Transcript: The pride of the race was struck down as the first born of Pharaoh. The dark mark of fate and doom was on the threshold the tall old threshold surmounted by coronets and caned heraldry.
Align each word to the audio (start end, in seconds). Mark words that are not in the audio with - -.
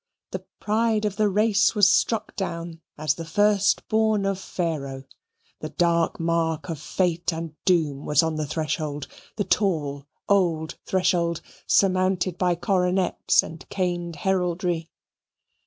The 0.31 0.43
pride 0.59 1.05
of 1.05 1.17
the 1.17 1.29
race 1.29 1.75
was 1.75 1.87
struck 1.87 2.35
down 2.35 2.81
as 2.97 3.13
the 3.13 3.23
first 3.23 3.87
born 3.87 4.25
of 4.25 4.39
Pharaoh. 4.39 5.03
The 5.59 5.69
dark 5.69 6.19
mark 6.19 6.69
of 6.69 6.79
fate 6.81 7.31
and 7.31 7.53
doom 7.65 8.07
was 8.07 8.23
on 8.23 8.35
the 8.35 8.47
threshold 8.47 9.07
the 9.35 9.43
tall 9.43 10.07
old 10.27 10.79
threshold 10.87 11.41
surmounted 11.67 12.39
by 12.39 12.55
coronets 12.55 13.43
and 13.43 13.69
caned 13.69 14.15
heraldry. 14.15 14.89